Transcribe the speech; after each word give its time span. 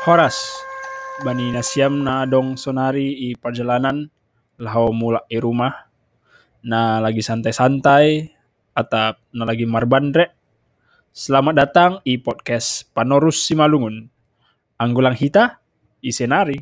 Horas, 0.00 0.64
bani 1.20 1.52
nasiam 1.52 1.92
na 2.00 2.24
dong 2.24 2.56
sonari 2.56 3.12
i 3.20 3.36
perjalanan 3.36 4.08
lau 4.56 4.96
mulak 4.96 5.28
i 5.28 5.36
rumah 5.36 5.92
na 6.64 7.04
lagi 7.04 7.20
santai-santai 7.20 8.32
atau 8.72 9.12
na 9.36 9.44
lagi 9.44 9.68
marbandre. 9.68 10.32
Selamat 11.12 11.52
datang 11.52 11.92
i 12.08 12.16
podcast 12.16 12.88
Panorus 12.96 13.44
Simalungun. 13.44 14.08
Anggulang 14.80 15.12
hita 15.12 15.60
i 16.00 16.08
senari. 16.08 16.56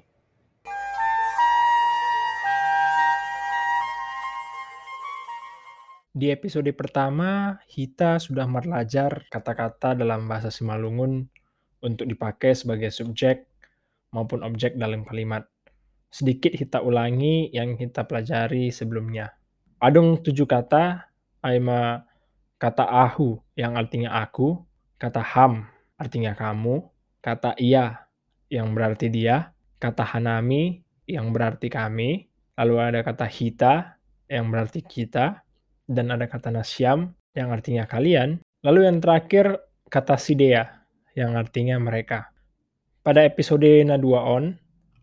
Di 6.11 6.35
episode 6.35 6.75
pertama, 6.75 7.63
Hita 7.71 8.19
sudah 8.19 8.51
belajar 8.51 9.31
kata-kata 9.31 9.95
dalam 9.95 10.27
bahasa 10.27 10.51
Simalungun 10.51 11.38
untuk 11.83 12.07
dipakai 12.11 12.55
sebagai 12.55 12.91
subjek 12.91 13.47
maupun 14.11 14.43
objek 14.43 14.75
dalam 14.75 15.05
kalimat. 15.05 15.47
Sedikit 16.09 16.57
Hita 16.57 16.81
ulangi 16.81 17.53
yang 17.53 17.77
kita 17.77 18.09
pelajari 18.09 18.73
sebelumnya. 18.73 19.37
Adung 19.79 20.25
tujuh 20.25 20.49
kata, 20.49 21.13
aima 21.45 22.03
kata 22.59 22.89
ahu 22.89 23.39
yang 23.55 23.79
artinya 23.79 24.19
aku, 24.25 24.59
kata 24.99 25.23
ham 25.23 25.69
artinya 26.01 26.35
kamu, 26.35 26.83
kata 27.23 27.55
iya 27.61 28.09
yang 28.49 28.73
berarti 28.73 29.13
dia, 29.13 29.53
kata 29.79 30.03
hanami 30.03 30.83
yang 31.07 31.31
berarti 31.31 31.69
kami, 31.71 32.27
lalu 32.57 32.75
ada 32.81 33.01
kata 33.05 33.27
hita 33.29 33.75
yang 34.27 34.49
berarti 34.51 34.83
kita, 34.83 35.45
dan 35.89 36.13
ada 36.13 36.29
kata 36.29 36.53
nasyam 36.53 37.17
yang 37.33 37.53
artinya 37.55 37.89
kalian. 37.89 38.41
Lalu 38.61 38.91
yang 38.91 38.99
terakhir 38.99 39.57
kata 39.89 40.19
sidea 40.21 40.78
yang 41.19 41.35
artinya 41.35 41.75
mereka. 41.83 42.31
Pada 43.03 43.27
episode 43.27 43.67
Nadua 43.83 44.23
On, 44.23 44.55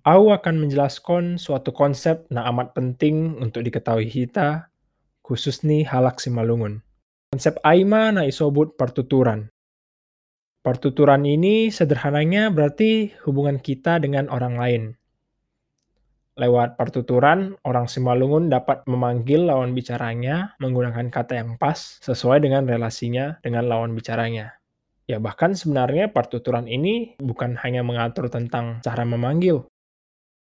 aku 0.07 0.31
akan 0.31 0.55
menjelaskan 0.63 1.35
suatu 1.35 1.75
konsep 1.75 2.23
na 2.31 2.47
amat 2.47 2.71
penting 2.71 3.35
untuk 3.43 3.67
diketahui 3.67 4.07
kita, 4.07 4.71
khusus 5.19 5.67
nih 5.67 5.83
halak 5.83 6.23
simalungun. 6.23 6.79
Konsep 7.35 7.59
Aima 7.67 8.15
na 8.15 8.23
isobut 8.23 8.79
pertuturan. 8.79 9.51
Pertuturan 10.63 11.27
ini 11.27 11.69
sederhananya 11.69 12.49
berarti 12.49 13.13
hubungan 13.27 13.59
kita 13.59 13.99
dengan 13.99 14.31
orang 14.31 14.55
lain. 14.55 14.83
Lewat 16.35 16.75
pertuturan, 16.75 17.55
orang 17.63 17.87
Simalungun 17.87 18.51
dapat 18.51 18.83
memanggil 18.91 19.47
lawan 19.47 19.71
bicaranya 19.71 20.51
menggunakan 20.59 21.07
kata 21.07 21.39
yang 21.39 21.55
pas 21.55 21.95
sesuai 22.03 22.43
dengan 22.43 22.67
relasinya 22.67 23.39
dengan 23.39 23.71
lawan 23.71 23.95
bicaranya. 23.95 24.57
Ya 25.05 25.21
bahkan 25.21 25.53
sebenarnya 25.53 26.09
pertuturan 26.09 26.65
ini 26.65 27.13
bukan 27.21 27.61
hanya 27.61 27.85
mengatur 27.85 28.25
tentang 28.29 28.81
cara 28.81 29.05
memanggil, 29.05 29.69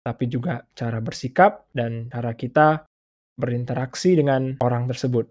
tapi 0.07 0.31
juga 0.31 0.63
cara 0.71 1.03
bersikap 1.03 1.67
dan 1.75 2.07
cara 2.07 2.31
kita 2.31 2.87
berinteraksi 3.35 4.15
dengan 4.15 4.55
orang 4.63 4.87
tersebut. 4.87 5.27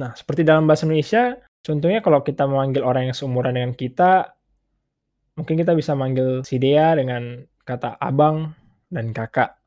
Nah, 0.00 0.16
seperti 0.16 0.40
dalam 0.40 0.64
bahasa 0.64 0.88
Indonesia, 0.88 1.36
contohnya 1.60 2.00
kalau 2.00 2.24
kita 2.24 2.48
memanggil 2.48 2.80
orang 2.80 3.12
yang 3.12 3.16
seumuran 3.16 3.60
dengan 3.60 3.76
kita, 3.76 4.32
mungkin 5.36 5.60
kita 5.60 5.76
bisa 5.76 5.92
manggil 5.92 6.40
si 6.40 6.56
Dea 6.56 6.96
dengan 6.96 7.44
kata 7.68 8.00
abang 8.00 8.56
dan 8.88 9.12
kakak 9.12 9.62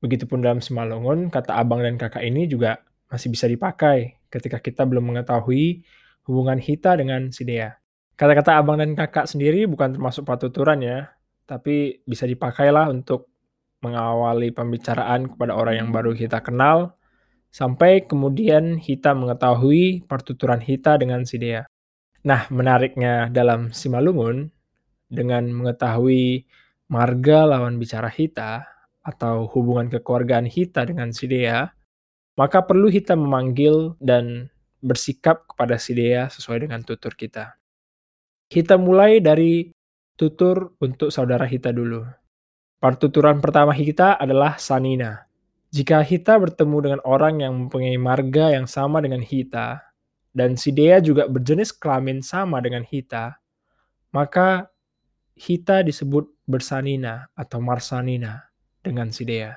Begitupun 0.00 0.40
dalam 0.40 0.64
Simalungun, 0.64 1.28
kata 1.28 1.60
abang 1.60 1.84
dan 1.84 2.00
kakak 2.00 2.24
ini 2.24 2.48
juga 2.48 2.80
masih 3.12 3.28
bisa 3.28 3.44
dipakai 3.44 4.16
ketika 4.32 4.56
kita 4.56 4.88
belum 4.88 5.12
mengetahui 5.12 5.84
hubungan 6.24 6.56
kita 6.56 6.96
dengan 6.96 7.28
si 7.28 7.44
Dea. 7.44 7.76
Kata-kata 8.20 8.60
abang 8.60 8.76
dan 8.76 8.92
kakak 8.92 9.24
sendiri 9.24 9.64
bukan 9.64 9.96
termasuk 9.96 10.28
patuturan 10.28 10.84
ya, 10.84 11.08
tapi 11.48 12.04
bisa 12.04 12.28
dipakailah 12.28 12.92
untuk 12.92 13.32
mengawali 13.80 14.52
pembicaraan 14.52 15.24
kepada 15.24 15.56
orang 15.56 15.80
yang 15.80 15.88
baru 15.88 16.12
kita 16.12 16.44
kenal, 16.44 17.00
sampai 17.48 18.04
kemudian 18.04 18.76
kita 18.76 19.16
mengetahui 19.16 20.04
pertuturan 20.04 20.60
kita 20.60 21.00
dengan 21.00 21.24
si 21.24 21.40
Dea. 21.40 21.64
Nah, 22.28 22.44
menariknya 22.52 23.32
dalam 23.32 23.72
Simalungun, 23.72 24.52
dengan 25.08 25.48
mengetahui 25.56 26.44
marga 26.92 27.48
lawan 27.48 27.80
bicara 27.80 28.12
kita, 28.12 28.68
atau 29.00 29.48
hubungan 29.48 29.88
kekeluargaan 29.88 30.44
Hita 30.44 30.84
dengan 30.84 31.16
si 31.16 31.24
Dea, 31.24 31.72
maka 32.36 32.68
perlu 32.68 32.92
Hita 32.92 33.16
memanggil 33.16 33.96
dan 33.96 34.52
bersikap 34.84 35.48
kepada 35.48 35.80
si 35.80 35.96
Dea 35.96 36.28
sesuai 36.28 36.68
dengan 36.68 36.84
tutur 36.84 37.16
kita. 37.16 37.59
Kita 38.50 38.74
mulai 38.74 39.22
dari 39.22 39.70
tutur 40.18 40.74
untuk 40.82 41.14
saudara 41.14 41.46
Hita 41.46 41.70
dulu. 41.70 42.02
Pertuturan 42.82 43.38
pertama 43.38 43.70
Hita 43.70 44.18
adalah 44.18 44.58
Sanina. 44.58 45.22
Jika 45.70 46.02
Hita 46.02 46.34
bertemu 46.34 46.76
dengan 46.82 47.00
orang 47.06 47.46
yang 47.46 47.54
mempunyai 47.54 47.94
marga 47.94 48.50
yang 48.50 48.66
sama 48.66 48.98
dengan 48.98 49.22
Hita, 49.22 49.78
dan 50.34 50.58
si 50.58 50.74
Dea 50.74 50.98
juga 50.98 51.30
berjenis 51.30 51.70
kelamin 51.70 52.26
sama 52.26 52.58
dengan 52.58 52.82
Hita, 52.82 53.38
maka 54.10 54.66
Hita 55.38 55.86
disebut 55.86 56.26
bersanina 56.42 57.30
atau 57.38 57.62
marsanina 57.62 58.50
dengan 58.82 59.14
si 59.14 59.30
Dea. 59.30 59.54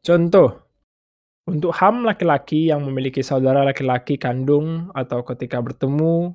Contoh, 0.00 0.64
untuk 1.44 1.76
ham 1.76 2.08
laki-laki 2.08 2.72
yang 2.72 2.88
memiliki 2.88 3.20
saudara 3.20 3.68
laki-laki 3.68 4.16
kandung 4.16 4.88
atau 4.96 5.20
ketika 5.28 5.60
bertemu 5.60 6.32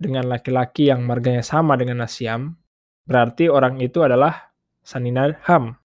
dengan 0.00 0.24
laki-laki 0.32 0.88
yang 0.88 1.04
marganya 1.04 1.44
sama 1.44 1.76
dengan 1.76 2.00
Nasiam, 2.00 2.56
berarti 3.04 3.52
orang 3.52 3.76
itu 3.84 4.00
adalah 4.00 4.56
Sanina 4.80 5.28
Ham. 5.44 5.76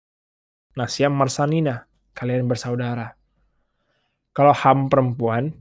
Nasiam 0.79 1.11
Marsanina, 1.11 1.83
kalian 2.15 2.47
bersaudara. 2.47 3.19
Kalau 4.31 4.55
Ham 4.55 4.87
perempuan, 4.87 5.51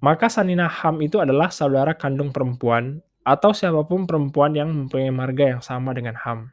maka 0.00 0.32
Sanina 0.32 0.64
Ham 0.64 1.04
itu 1.04 1.20
adalah 1.20 1.52
saudara 1.52 1.92
kandung 1.92 2.32
perempuan 2.32 3.04
atau 3.24 3.56
siapa 3.56 3.84
pun 3.88 4.04
perempuan 4.04 4.52
yang 4.52 4.68
mempunyai 4.72 5.12
marga 5.12 5.56
yang 5.56 5.62
sama 5.64 5.92
dengan 5.92 6.16
Ham. 6.24 6.52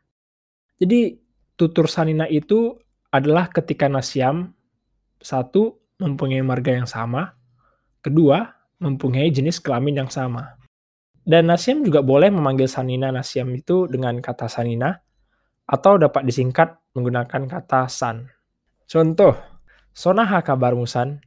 Jadi 0.80 1.20
tutur 1.60 1.86
sanina 1.86 2.26
itu 2.26 2.80
adalah 3.12 3.52
ketika 3.52 3.92
nasiam 3.92 4.56
satu 5.20 5.78
mempunyai 6.00 6.42
marga 6.42 6.74
yang 6.74 6.90
sama, 6.90 7.36
kedua 8.02 8.56
mempunyai 8.82 9.30
jenis 9.30 9.62
kelamin 9.62 10.02
yang 10.02 10.10
sama. 10.10 10.61
Dan 11.22 11.54
nasiam 11.54 11.86
juga 11.86 12.02
boleh 12.02 12.34
memanggil 12.34 12.66
sanina 12.66 13.14
nasiam 13.14 13.48
itu 13.54 13.86
dengan 13.86 14.18
kata 14.18 14.50
sanina 14.50 14.98
atau 15.70 16.02
dapat 16.02 16.26
disingkat 16.28 16.76
menggunakan 16.98 17.48
kata 17.48 17.88
san. 17.88 18.28
Contoh, 18.90 19.38
sonaha 19.96 20.44
kabarmu 20.44 20.84
san? 20.84 21.24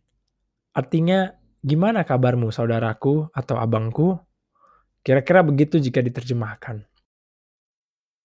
Artinya, 0.77 1.33
gimana 1.65 2.05
kabarmu 2.05 2.53
saudaraku 2.53 3.33
atau 3.33 3.57
abangku? 3.57 4.21
Kira-kira 5.01 5.41
begitu 5.41 5.81
jika 5.81 6.05
diterjemahkan. 6.05 6.85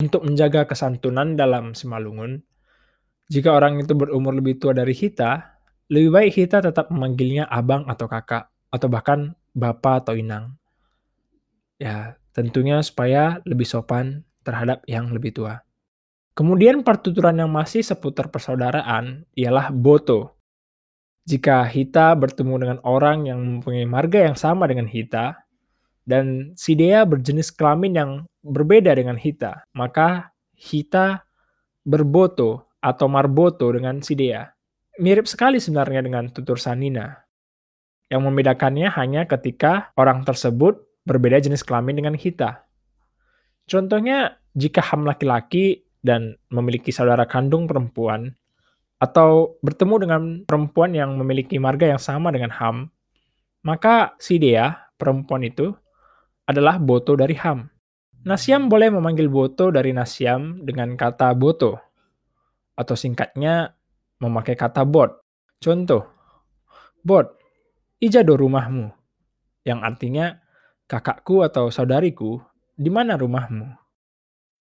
Untuk 0.03 0.27
menjaga 0.27 0.67
kesantunan 0.67 1.39
dalam 1.39 1.75
Simalungun, 1.75 2.43
jika 3.31 3.55
orang 3.55 3.79
itu 3.79 3.95
berumur 3.95 4.35
lebih 4.35 4.59
tua 4.59 4.75
dari 4.75 4.91
Hita, 4.91 5.61
lebih 5.87 6.09
baik 6.11 6.31
Hita 6.35 6.59
tetap 6.65 6.91
memanggilnya 6.91 7.47
abang 7.47 7.87
atau 7.87 8.11
kakak, 8.11 8.51
atau 8.73 8.87
bahkan 8.91 9.37
bapak 9.55 10.03
atau 10.03 10.19
inang. 10.19 10.58
Ya, 11.79 12.19
tentunya 12.35 12.83
supaya 12.83 13.39
lebih 13.47 13.65
sopan 13.65 14.27
terhadap 14.43 14.83
yang 14.85 15.09
lebih 15.15 15.31
tua. 15.31 15.63
Kemudian 16.35 16.83
pertuturan 16.83 17.35
yang 17.39 17.51
masih 17.51 17.83
seputar 17.83 18.31
persaudaraan 18.31 19.27
ialah 19.35 19.71
boto. 19.71 20.39
Jika 21.27 21.67
Hita 21.67 22.15
bertemu 22.15 22.55
dengan 22.59 22.79
orang 22.87 23.27
yang 23.27 23.39
mempunyai 23.39 23.87
marga 23.87 24.27
yang 24.27 24.35
sama 24.39 24.67
dengan 24.67 24.87
Hita, 24.87 25.35
dan 26.09 26.57
si 26.57 26.73
Dea 26.73 27.05
berjenis 27.05 27.53
kelamin 27.53 27.93
yang 27.93 28.11
berbeda 28.41 28.95
dengan 28.97 29.13
Hita, 29.13 29.61
maka 29.77 30.33
Hita 30.57 31.21
berboto 31.85 32.73
atau 32.81 33.05
marboto 33.05 33.69
dengan 33.69 34.01
si 34.01 34.17
Dea. 34.17 34.47
Mirip 34.99 35.29
sekali 35.29 35.61
sebenarnya 35.61 36.01
dengan 36.01 36.27
tutur 36.33 36.57
Sanina. 36.57 37.13
Yang 38.09 38.21
membedakannya 38.25 38.89
hanya 38.97 39.29
ketika 39.29 39.93
orang 39.95 40.25
tersebut 40.25 40.88
berbeda 41.09 41.41
jenis 41.41 41.65
kelamin 41.65 41.97
dengan 41.97 42.13
Hita. 42.13 42.61
Contohnya, 43.65 44.37
jika 44.53 44.85
Ham 44.93 45.09
laki-laki 45.09 45.81
dan 46.05 46.37
memiliki 46.53 46.93
saudara 46.93 47.25
kandung 47.25 47.65
perempuan, 47.65 48.29
atau 49.01 49.57
bertemu 49.65 49.95
dengan 49.97 50.21
perempuan 50.45 50.93
yang 50.93 51.17
memiliki 51.17 51.57
marga 51.57 51.89
yang 51.89 52.01
sama 52.01 52.29
dengan 52.29 52.53
Ham, 52.53 52.93
maka 53.65 54.13
si 54.21 54.37
Dea, 54.37 54.69
perempuan 54.99 55.41
itu, 55.41 55.73
adalah 56.45 56.77
Boto 56.77 57.17
dari 57.17 57.33
Ham. 57.41 57.65
Nasiam 58.27 58.67
boleh 58.69 58.91
memanggil 58.93 59.31
Boto 59.31 59.71
dari 59.73 59.95
Nasiam 59.95 60.61
dengan 60.61 60.93
kata 60.93 61.33
Boto, 61.33 61.79
atau 62.75 62.95
singkatnya 62.95 63.73
memakai 64.19 64.59
kata 64.59 64.83
Bot. 64.83 65.23
Contoh, 65.59 66.03
Bot, 66.99 67.39
ijado 68.03 68.35
rumahmu, 68.35 68.91
yang 69.63 69.83
artinya 69.83 70.39
kakakku 70.89 71.45
atau 71.45 71.69
saudariku, 71.69 72.41
di 72.73 72.89
mana 72.89 73.13
rumahmu? 73.13 73.77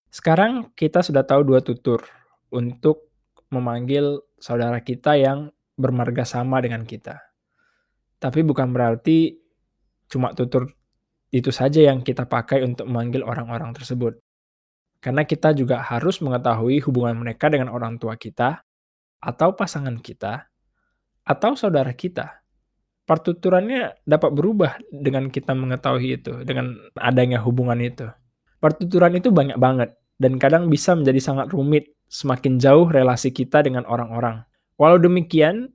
Sekarang 0.09 0.73
kita 0.73 1.05
sudah 1.05 1.21
tahu 1.21 1.45
dua 1.45 1.61
tutur 1.61 2.01
untuk 2.49 3.13
memanggil 3.53 4.25
saudara 4.41 4.81
kita 4.81 5.21
yang 5.21 5.53
bermarga 5.77 6.25
sama 6.25 6.57
dengan 6.65 6.81
kita. 6.81 7.21
Tapi 8.17 8.41
bukan 8.41 8.73
berarti 8.73 9.37
cuma 10.09 10.33
tutur 10.33 10.71
itu 11.29 11.51
saja 11.53 11.83
yang 11.93 12.01
kita 12.01 12.25
pakai 12.25 12.65
untuk 12.65 12.89
memanggil 12.89 13.21
orang-orang 13.21 13.75
tersebut. 13.75 14.17
Karena 15.03 15.27
kita 15.27 15.53
juga 15.53 15.83
harus 15.83 16.17
mengetahui 16.23 16.81
hubungan 16.89 17.21
mereka 17.21 17.51
dengan 17.51 17.69
orang 17.69 18.01
tua 18.01 18.17
kita, 18.17 18.65
atau 19.21 19.53
pasangan 19.53 20.01
kita, 20.01 20.49
atau 21.21 21.53
saudara 21.53 21.93
kita. 21.93 22.44
Pertuturannya 23.05 24.01
dapat 24.01 24.33
berubah 24.33 24.81
dengan 24.89 25.29
kita 25.29 25.53
mengetahui 25.53 26.17
itu, 26.17 26.41
dengan 26.41 26.73
adanya 26.97 27.37
hubungan 27.45 27.77
itu. 27.77 28.09
Pertuturan 28.57 29.13
itu 29.13 29.29
banyak 29.29 29.61
banget, 29.61 29.93
dan 30.17 30.41
kadang 30.41 30.73
bisa 30.73 30.97
menjadi 30.97 31.21
sangat 31.21 31.53
rumit 31.53 31.93
semakin 32.09 32.57
jauh 32.57 32.89
relasi 32.89 33.29
kita 33.29 33.61
dengan 33.61 33.85
orang-orang. 33.85 34.41
Walau 34.81 34.97
demikian, 34.97 35.69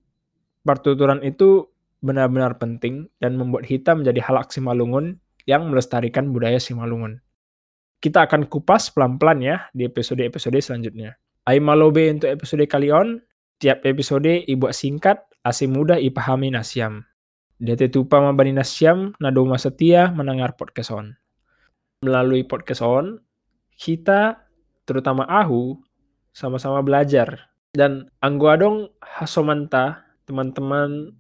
pertuturan 0.67 1.23
itu 1.23 1.71
benar-benar 2.03 2.57
penting 2.59 3.07
dan 3.21 3.37
membuat 3.37 3.69
kita 3.69 3.95
menjadi 3.95 4.27
halak 4.27 4.51
Simalungun 4.51 5.21
yang 5.47 5.69
melestarikan 5.69 6.33
budaya 6.33 6.59
Simalungun. 6.59 7.21
Kita 8.01 8.25
akan 8.25 8.49
kupas 8.49 8.91
pelan-pelan 8.91 9.45
ya 9.45 9.57
di 9.77 9.85
episode-episode 9.85 10.57
selanjutnya. 10.59 11.21
Aimalobe 11.45 12.09
untuk 12.09 12.33
episode 12.33 12.65
kali 12.65 12.89
on, 12.89 13.21
tiap 13.61 13.85
episode 13.85 14.49
ibu 14.49 14.73
singkat, 14.73 15.21
asing 15.45 15.73
mudah 15.77 16.01
ipahami 16.01 16.49
nasiam. 16.49 17.05
DT 17.61 17.93
Tupa 17.93 18.25
Mabani 18.25 18.57
Nasyam, 18.57 19.13
Nadoma 19.21 19.61
Setia 19.61 20.09
mendengar 20.17 20.57
podcast 20.57 20.97
on. 20.97 21.13
Melalui 22.01 22.41
podcast 22.49 22.81
on, 22.81 23.21
kita, 23.77 24.49
terutama 24.89 25.29
Ahu, 25.29 25.77
sama-sama 26.33 26.81
belajar. 26.81 27.53
Dan 27.77 28.09
Angguadong 28.25 28.89
Hasomanta, 29.05 30.09
teman-teman, 30.25 31.13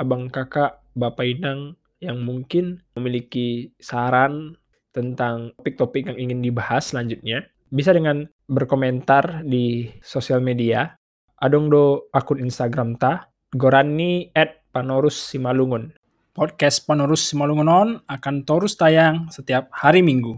abang 0.00 0.32
kakak, 0.32 0.80
bapak 0.96 1.36
inang 1.36 1.76
yang 2.00 2.16
mungkin 2.24 2.80
memiliki 2.96 3.76
saran 3.76 4.56
tentang 4.96 5.52
topik-topik 5.60 6.08
yang 6.08 6.16
ingin 6.16 6.40
dibahas 6.40 6.96
selanjutnya, 6.96 7.44
bisa 7.68 7.92
dengan 7.92 8.24
berkomentar 8.48 9.44
di 9.44 9.92
sosial 10.00 10.40
media. 10.40 10.96
Adong 11.44 11.68
do 11.68 12.08
akun 12.08 12.40
Instagram 12.40 12.96
ta, 12.96 13.28
gorani 13.52 14.32
at 14.32 14.63
Panorus 14.74 15.14
Simalungun. 15.30 15.94
Podcast 16.34 16.82
Panorus 16.82 17.30
Simalungun 17.30 18.02
akan 18.10 18.42
terus 18.42 18.74
tayang 18.74 19.30
setiap 19.30 19.70
hari 19.70 20.02
Minggu. 20.02 20.34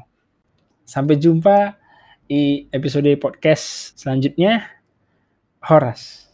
Sampai 0.85 1.17
jumpa 1.17 1.81
di 2.29 2.69
episode 2.69 3.09
podcast 3.17 3.97
selanjutnya. 3.97 4.69
Horas. 5.65 6.26